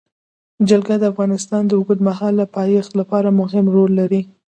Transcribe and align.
جلګه 0.69 0.95
د 0.99 1.03
افغانستان 1.11 1.61
د 1.67 1.71
اوږدمهاله 1.77 2.45
پایښت 2.57 2.91
لپاره 2.99 3.29
مهم 3.41 3.65
رول 3.75 3.91
لري. 3.99 4.21